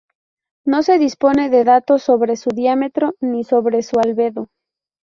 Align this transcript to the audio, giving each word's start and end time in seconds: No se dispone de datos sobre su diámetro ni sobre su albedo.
No 0.65 0.81
se 0.81 0.97
dispone 0.97 1.51
de 1.51 1.63
datos 1.63 2.01
sobre 2.01 2.35
su 2.35 2.49
diámetro 2.49 3.13
ni 3.21 3.43
sobre 3.43 3.83
su 3.83 3.99
albedo. 3.99 4.49